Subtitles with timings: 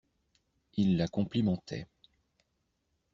[0.77, 1.87] Ils la complimentaient.